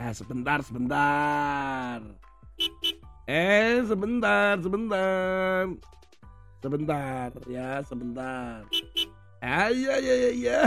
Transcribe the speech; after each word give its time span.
Eh, 0.00 0.16
sebentar, 0.16 0.64
sebentar. 0.64 2.00
Eh, 3.28 3.84
sebentar, 3.84 4.56
sebentar. 4.56 5.68
Sebentar, 6.64 7.28
ya, 7.44 7.84
sebentar. 7.84 8.64
Ah, 9.44 9.68
iya, 9.68 10.00
iya, 10.00 10.14
iya, 10.16 10.30
iya. 10.32 10.60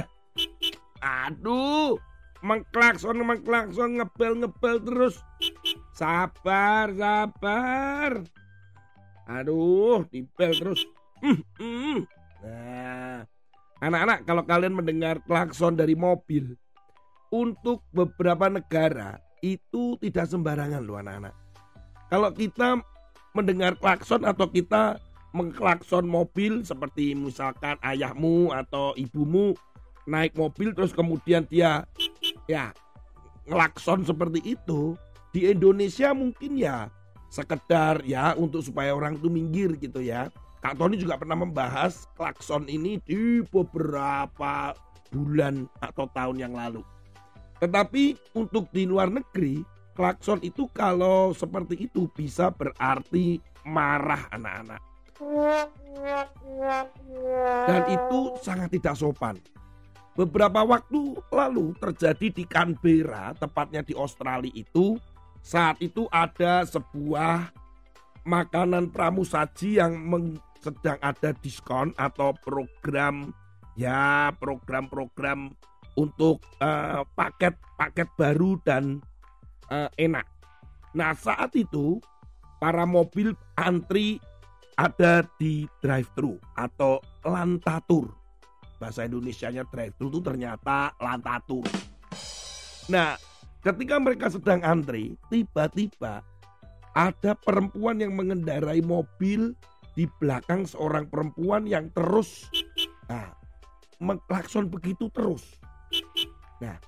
Aduh, 1.02 1.98
mengklakson, 2.46 3.18
mengklakson, 3.26 3.98
ngebel, 3.98 4.38
ngebel 4.38 4.78
terus. 4.86 5.18
Sabar, 5.98 6.94
sabar. 6.94 8.22
Aduh, 9.26 10.06
dibel 10.14 10.52
terus. 10.54 10.86
Hmm, 11.26 11.42
hmm. 11.58 11.98
Nah, 12.46 13.26
anak-anak 13.82 14.30
kalau 14.30 14.46
kalian 14.46 14.78
mendengar 14.78 15.26
klakson 15.26 15.74
dari 15.74 15.98
mobil, 15.98 16.54
untuk 17.34 17.82
beberapa 17.90 18.46
negara 18.46 19.18
itu 19.42 19.98
tidak 19.98 20.30
sembarangan 20.30 20.86
loh 20.86 21.02
anak-anak. 21.02 21.34
Kalau 22.14 22.30
kita 22.30 22.78
mendengar 23.34 23.74
klakson 23.82 24.22
atau 24.22 24.46
kita 24.46 25.02
mengklakson 25.34 26.06
mobil 26.06 26.62
seperti 26.62 27.18
misalkan 27.18 27.82
ayahmu 27.82 28.54
atau 28.54 28.94
ibumu 28.94 29.58
naik 30.06 30.38
mobil 30.38 30.78
terus 30.78 30.94
kemudian 30.94 31.50
dia 31.50 31.90
ya 32.46 32.70
ngelakson 33.50 34.06
seperti 34.06 34.54
itu 34.54 34.94
di 35.34 35.50
Indonesia 35.50 36.14
mungkin 36.14 36.54
ya 36.54 36.94
sekedar 37.34 38.06
ya 38.06 38.38
untuk 38.38 38.62
supaya 38.62 38.94
orang 38.94 39.18
itu 39.18 39.26
minggir 39.34 39.74
gitu 39.82 40.06
ya. 40.06 40.30
Kak 40.62 40.78
Tony 40.80 40.96
juga 40.96 41.18
pernah 41.18 41.36
membahas 41.36 42.06
klakson 42.14 42.70
ini 42.70 43.02
di 43.04 43.42
beberapa 43.50 44.78
bulan 45.10 45.66
atau 45.82 46.06
tahun 46.14 46.40
yang 46.40 46.54
lalu. 46.54 46.86
Tetapi 47.64 48.36
untuk 48.36 48.68
di 48.76 48.84
luar 48.84 49.08
negeri, 49.08 49.64
klakson 49.96 50.44
itu 50.44 50.68
kalau 50.76 51.32
seperti 51.32 51.88
itu 51.88 52.12
bisa 52.12 52.52
berarti 52.52 53.40
marah 53.64 54.28
anak-anak. 54.36 54.84
Dan 57.64 57.82
itu 57.88 58.20
sangat 58.44 58.68
tidak 58.76 59.00
sopan. 59.00 59.40
Beberapa 60.20 60.60
waktu 60.68 61.16
lalu 61.32 61.72
terjadi 61.80 62.28
di 62.36 62.44
Canberra, 62.44 63.32
tepatnya 63.32 63.80
di 63.80 63.96
Australia 63.96 64.52
itu, 64.52 65.00
saat 65.40 65.80
itu 65.80 66.04
ada 66.12 66.68
sebuah 66.68 67.48
makanan 68.28 68.92
pramusaji 68.92 69.80
yang 69.80 69.96
sedang 70.60 71.00
ada 71.00 71.32
diskon 71.40 71.96
atau 71.96 72.36
program 72.44 73.32
ya 73.80 74.32
program-program 74.36 75.52
untuk 76.00 76.42
paket-paket 77.14 78.10
uh, 78.10 78.16
baru 78.18 78.58
dan 78.66 79.04
uh, 79.70 79.90
enak. 79.98 80.26
Nah 80.94 81.14
saat 81.18 81.54
itu 81.58 82.02
para 82.62 82.86
mobil 82.86 83.34
antri 83.58 84.22
ada 84.78 85.26
di 85.38 85.70
drive-thru 85.82 86.38
atau 86.58 86.98
lantatur. 87.26 88.10
Bahasa 88.82 89.06
Indonesia-nya 89.06 89.70
drive-thru 89.70 90.10
itu 90.10 90.22
ternyata 90.22 90.94
lantatur. 90.98 91.66
Nah 92.90 93.18
ketika 93.62 93.96
mereka 94.02 94.28
sedang 94.34 94.66
antri, 94.66 95.16
tiba-tiba 95.30 96.26
ada 96.94 97.32
perempuan 97.34 97.98
yang 98.02 98.14
mengendarai 98.14 98.82
mobil 98.86 99.58
di 99.94 100.10
belakang 100.22 100.66
seorang 100.66 101.06
perempuan 101.06 101.70
yang 101.70 101.90
terus 101.94 102.50
nah, 103.10 103.34
mengklakson 104.02 104.70
begitu 104.70 105.10
terus. 105.14 105.62
Nah, 106.64 106.80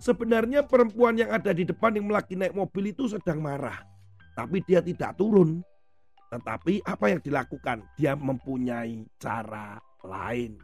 sebenarnya 0.00 0.64
perempuan 0.64 1.20
yang 1.20 1.28
ada 1.28 1.52
di 1.52 1.68
depan 1.68 1.92
yang 1.92 2.08
lagi 2.08 2.32
naik 2.32 2.56
mobil 2.56 2.96
itu 2.96 3.12
sedang 3.12 3.44
marah. 3.44 3.76
Tapi 4.32 4.64
dia 4.64 4.80
tidak 4.80 5.20
turun. 5.20 5.60
Tetapi 6.32 6.80
apa 6.88 7.12
yang 7.12 7.20
dilakukan? 7.20 7.84
Dia 8.00 8.16
mempunyai 8.16 9.04
cara 9.20 9.76
lain. 10.00 10.56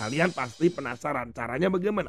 Kalian 0.00 0.32
pasti 0.32 0.72
penasaran 0.72 1.36
caranya 1.36 1.68
bagaimana? 1.68 2.08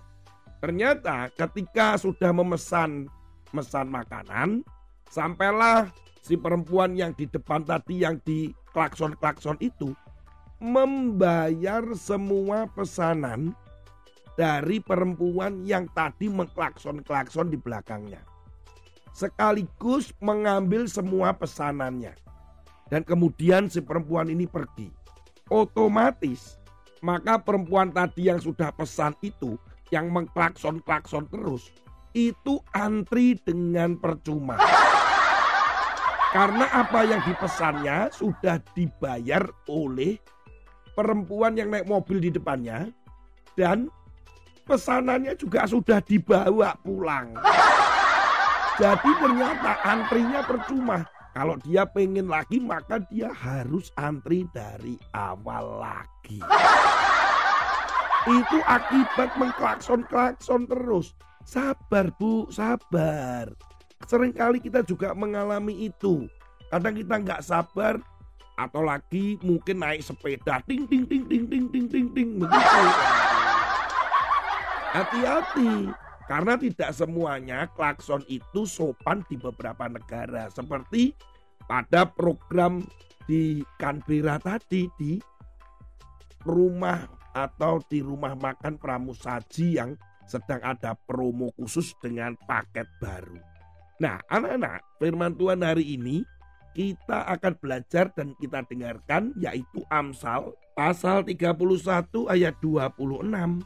Ternyata 0.64 1.34
ketika 1.36 2.00
sudah 2.00 2.32
memesan 2.32 3.10
mesan 3.52 3.88
makanan, 3.92 4.64
sampailah 5.10 5.92
si 6.20 6.36
perempuan 6.36 6.96
yang 6.96 7.16
di 7.16 7.26
depan 7.28 7.64
tadi 7.64 8.04
yang 8.04 8.20
di 8.24 8.52
klakson-klakson 8.76 9.58
itu 9.64 9.96
membayar 10.60 11.86
semua 11.94 12.66
pesanan 12.70 13.54
dari 14.38 14.78
perempuan 14.78 15.66
yang 15.66 15.90
tadi 15.98 16.30
mengklakson-klakson 16.30 17.50
di 17.50 17.58
belakangnya. 17.58 18.22
Sekaligus 19.18 20.14
mengambil 20.22 20.86
semua 20.86 21.34
pesanannya. 21.34 22.14
Dan 22.88 23.02
kemudian 23.04 23.68
si 23.68 23.82
perempuan 23.82 24.30
ini 24.30 24.46
pergi. 24.46 24.94
Otomatis 25.50 26.62
maka 27.02 27.42
perempuan 27.42 27.94
tadi 27.94 28.30
yang 28.30 28.42
sudah 28.42 28.74
pesan 28.74 29.14
itu 29.26 29.58
yang 29.94 30.10
mengklakson-klakson 30.14 31.30
terus 31.30 31.70
itu 32.18 32.58
antri 32.74 33.38
dengan 33.42 33.98
percuma. 33.98 34.58
Karena 36.34 36.66
apa 36.74 37.08
yang 37.08 37.22
dipesannya 37.24 38.12
sudah 38.14 38.60
dibayar 38.76 39.48
oleh 39.70 40.20
perempuan 40.94 41.56
yang 41.56 41.72
naik 41.72 41.88
mobil 41.88 42.18
di 42.20 42.30
depannya 42.34 42.90
dan 43.56 43.88
pesanannya 44.68 45.34
juga 45.40 45.64
sudah 45.64 46.04
dibawa 46.04 46.76
pulang. 46.84 47.32
Jadi 48.82 49.10
ternyata 49.18 49.80
antrinya 49.82 50.44
percuma. 50.46 51.08
Kalau 51.34 51.56
dia 51.64 51.86
pengen 51.88 52.28
lagi 52.28 52.60
maka 52.60 53.02
dia 53.10 53.32
harus 53.32 53.90
antri 53.98 54.46
dari 54.52 55.00
awal 55.16 55.82
lagi. 55.82 56.44
Itu 58.28 58.58
akibat 58.68 59.40
mengklakson-klakson 59.40 60.68
terus. 60.68 61.16
Sabar 61.48 62.12
bu, 62.20 62.52
sabar. 62.52 63.48
Seringkali 64.04 64.60
kita 64.60 64.84
juga 64.84 65.16
mengalami 65.16 65.88
itu. 65.88 66.28
Kadang 66.68 67.00
kita 67.00 67.16
nggak 67.24 67.42
sabar 67.42 67.96
atau 68.60 68.82
lagi 68.84 69.40
mungkin 69.40 69.80
naik 69.80 70.04
sepeda 70.04 70.60
ting 70.68 70.84
ting 70.90 71.08
ting 71.08 71.24
ting 71.30 71.46
ting 71.48 71.66
ting 71.72 71.88
ting 71.88 72.08
ting 72.12 72.30
begitu. 72.36 72.84
Hati-hati, 74.96 75.92
karena 76.32 76.54
tidak 76.56 76.92
semuanya 76.96 77.68
klakson 77.76 78.24
itu 78.32 78.64
sopan 78.64 79.24
di 79.28 79.36
beberapa 79.36 79.88
negara. 79.92 80.48
Seperti 80.48 81.12
pada 81.68 82.08
program 82.08 82.88
di 83.28 83.60
Canberra 83.76 84.40
tadi 84.40 84.88
di 84.96 85.20
rumah 86.48 87.04
atau 87.36 87.84
di 87.92 88.00
rumah 88.00 88.34
makan 88.34 88.80
pramusaji 88.80 89.78
yang 89.78 90.00
sedang 90.28 90.64
ada 90.64 90.96
promo 90.96 91.52
khusus 91.60 91.92
dengan 92.00 92.36
paket 92.48 92.88
baru. 93.04 93.40
Nah, 94.00 94.24
anak-anak, 94.32 94.84
firman 95.00 95.36
Tuhan 95.36 95.64
hari 95.64 96.00
ini 96.00 96.24
kita 96.78 97.26
akan 97.34 97.58
belajar 97.58 98.14
dan 98.14 98.38
kita 98.38 98.62
dengarkan 98.70 99.34
yaitu 99.42 99.82
Amsal 99.90 100.54
pasal 100.78 101.26
31 101.26 101.58
ayat 102.30 102.54
26. 102.62 103.66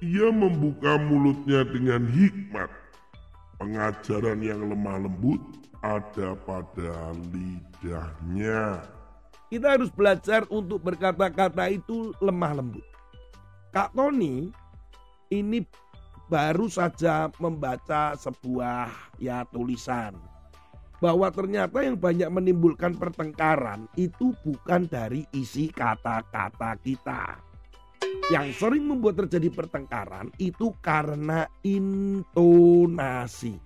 Ia 0.00 0.32
membuka 0.32 0.96
mulutnya 0.96 1.60
dengan 1.68 2.08
hikmat. 2.08 2.72
Pengajaran 3.60 4.40
yang 4.40 4.72
lemah 4.72 5.04
lembut 5.04 5.40
ada 5.84 6.32
pada 6.48 7.12
lidahnya. 7.28 8.80
Kita 9.52 9.76
harus 9.76 9.92
belajar 9.92 10.48
untuk 10.48 10.80
berkata-kata 10.80 11.68
itu 11.68 12.16
lemah 12.24 12.56
lembut. 12.56 12.86
Kak 13.76 13.92
Tony 13.92 14.48
ini 15.28 15.68
baru 16.32 16.72
saja 16.72 17.28
membaca 17.36 18.16
sebuah 18.16 18.88
ya 19.20 19.44
tulisan 19.52 20.16
bahwa 21.04 21.28
ternyata 21.28 21.84
yang 21.84 22.00
banyak 22.00 22.32
menimbulkan 22.32 22.96
pertengkaran 22.96 23.84
itu 24.00 24.32
bukan 24.48 24.88
dari 24.88 25.28
isi 25.36 25.68
kata-kata 25.68 26.80
kita 26.80 27.49
yang 28.30 28.54
sering 28.54 28.86
membuat 28.86 29.26
terjadi 29.26 29.50
pertengkaran 29.50 30.30
itu 30.38 30.70
karena 30.78 31.50
intonasi. 31.66 33.58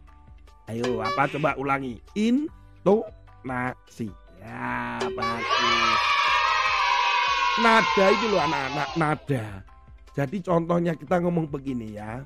Ayo, 0.72 1.04
apa 1.04 1.28
coba 1.28 1.52
ulangi? 1.60 2.00
Intonasi. 2.16 4.08
Ya, 4.40 5.04
bagus. 5.12 6.00
Nada 7.60 8.06
itu 8.08 8.26
loh 8.32 8.40
anak-anak, 8.40 8.90
nada. 8.96 9.44
Jadi 10.16 10.40
contohnya 10.40 10.96
kita 10.96 11.20
ngomong 11.20 11.44
begini 11.52 12.00
ya. 12.00 12.24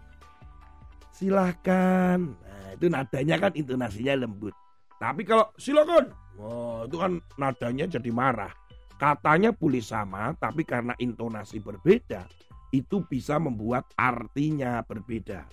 Silahkan. 1.10 2.22
Nah, 2.22 2.68
itu 2.78 2.86
nadanya 2.86 3.36
kan 3.42 3.52
intonasinya 3.58 4.14
lembut. 4.14 4.54
Tapi 5.02 5.26
kalau 5.26 5.50
silakan, 5.58 6.14
wah 6.38 6.86
itu 6.86 6.96
kan 7.02 7.18
nadanya 7.34 7.90
jadi 7.90 8.10
marah. 8.14 8.54
Katanya 8.98 9.54
boleh 9.54 9.78
sama, 9.78 10.34
tapi 10.42 10.66
karena 10.66 10.90
intonasi 10.98 11.62
berbeda, 11.62 12.26
itu 12.74 12.98
bisa 13.06 13.38
membuat 13.38 13.86
artinya 13.94 14.82
berbeda. 14.82 15.46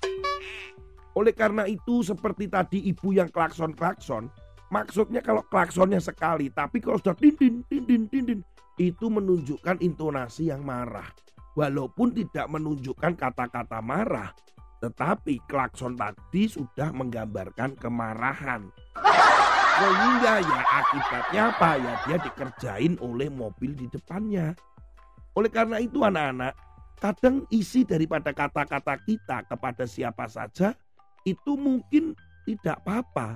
Oleh 1.14 1.32
karena 1.32 1.70
itu 1.70 2.02
seperti 2.02 2.50
tadi 2.50 2.90
ibu 2.90 3.14
yang 3.14 3.30
klakson-klakson, 3.30 4.34
maksudnya 4.74 5.22
kalau 5.22 5.46
klaksonnya 5.46 6.02
sekali, 6.02 6.50
tapi 6.50 6.82
kalau 6.82 6.98
sudah 6.98 7.14
din 7.16 7.62
din 7.70 7.86
din 7.86 8.10
din 8.10 8.42
itu 8.82 9.06
menunjukkan 9.08 9.80
intonasi 9.80 10.50
yang 10.50 10.66
marah. 10.66 11.08
Walaupun 11.56 12.12
tidak 12.12 12.52
menunjukkan 12.52 13.16
kata-kata 13.16 13.80
marah, 13.80 14.36
tetapi 14.84 15.40
klakson 15.48 15.96
tadi 15.96 16.52
sudah 16.52 16.92
menggambarkan 16.92 17.80
kemarahan. 17.80 18.68
Sehingga 19.76 20.34
ya 20.40 20.60
akibatnya 20.64 21.42
apa 21.52 21.70
ya 21.76 21.94
dia 22.08 22.18
dikerjain 22.24 22.96
oleh 23.04 23.28
mobil 23.28 23.76
di 23.76 23.92
depannya. 23.92 24.56
Oleh 25.36 25.52
karena 25.52 25.84
itu 25.84 26.00
anak-anak, 26.00 26.56
kadang 26.96 27.44
isi 27.52 27.84
daripada 27.84 28.32
kata-kata 28.32 28.96
kita 29.04 29.44
kepada 29.44 29.84
siapa 29.84 30.32
saja 30.32 30.72
itu 31.28 31.60
mungkin 31.60 32.16
tidak 32.48 32.80
apa-apa. 32.88 33.36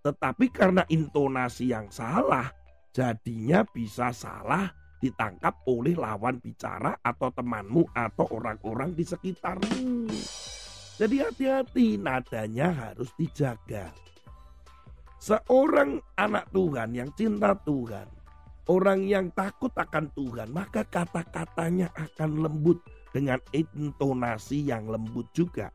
Tetapi 0.00 0.46
karena 0.48 0.88
intonasi 0.88 1.72
yang 1.72 1.92
salah, 1.92 2.48
jadinya 2.92 3.60
bisa 3.68 4.08
salah 4.12 4.72
ditangkap 5.04 5.52
oleh 5.68 5.92
lawan 5.92 6.40
bicara 6.40 6.96
atau 7.04 7.28
temanmu 7.28 7.84
atau 7.92 8.24
orang-orang 8.32 8.96
di 8.96 9.04
sekitarmu. 9.04 10.08
Jadi 10.96 11.16
hati-hati 11.20 12.00
nadanya 12.00 12.72
harus 12.72 13.12
dijaga. 13.18 14.03
Seorang 15.24 16.04
anak 16.20 16.52
Tuhan 16.52 16.92
yang 16.92 17.08
cinta 17.16 17.56
Tuhan, 17.64 18.04
orang 18.68 19.08
yang 19.08 19.32
takut 19.32 19.72
akan 19.72 20.12
Tuhan, 20.12 20.52
maka 20.52 20.84
kata-katanya 20.84 21.88
akan 21.96 22.44
lembut 22.44 22.84
dengan 23.08 23.40
intonasi 23.56 24.68
yang 24.68 24.84
lembut 24.84 25.24
juga 25.32 25.72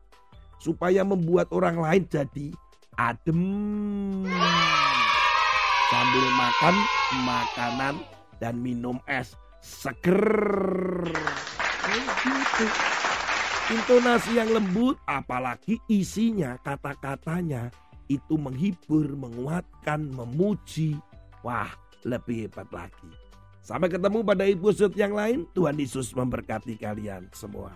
supaya 0.62 1.02
membuat 1.02 1.50
orang 1.50 1.82
lain 1.82 2.06
jadi 2.06 2.54
adem 2.94 3.42
sambil 5.90 6.26
makan 6.38 6.74
makanan 7.26 7.94
dan 8.38 8.54
minum 8.54 9.02
es 9.10 9.34
seger 9.58 11.10
gitu. 12.22 12.66
intonasi 13.74 14.30
yang 14.38 14.54
lembut 14.54 14.94
apalagi 15.10 15.82
isinya 15.90 16.54
kata-katanya 16.62 17.74
itu 18.10 18.34
menghibur 18.34 19.06
menguatkan 19.14 20.10
memuji. 20.10 20.98
Wah 21.46 21.70
lebih 22.02 22.50
hebat 22.50 22.66
lagi. 22.74 23.10
Sampai 23.62 23.86
ketemu 23.86 24.26
pada 24.26 24.42
episode 24.50 24.98
yang 24.98 25.14
lain. 25.14 25.46
Tuhan 25.54 25.78
Yesus 25.78 26.10
memberkati 26.10 26.74
kalian 26.74 27.30
semua. 27.30 27.70